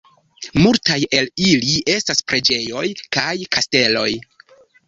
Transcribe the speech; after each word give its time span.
Multaj 0.59 0.95
el 1.17 1.29
ili 1.49 1.75
estas 1.97 2.25
preĝejoj 2.31 2.87
kaj 3.19 3.29
kasteloj. 3.57 4.09